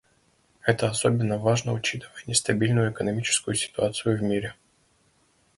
Это 0.63 0.89
особенно 0.89 1.37
важно, 1.37 1.73
учитывая 1.73 2.23
нестабильную 2.25 2.91
экономическую 2.91 3.53
ситуацию 3.53 4.17
в 4.17 4.23
мире. 4.23 4.55